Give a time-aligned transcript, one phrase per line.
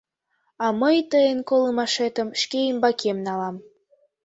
[0.63, 3.55] А мый тыйын колымашетым шке ӱмбакем налам.